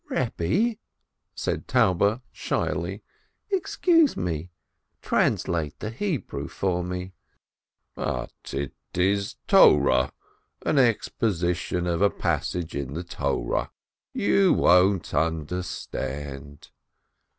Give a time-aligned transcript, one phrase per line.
[0.09, 0.79] "Kebbe,"
[1.35, 3.03] said Taube, shyly,
[3.51, 4.49] "excuse me,
[4.99, 7.13] translate the Hebrew for me!"
[7.95, 10.11] "But it is Torah,
[10.65, 13.69] an exposition of a passage in the Torah.
[14.11, 16.71] You won't understand."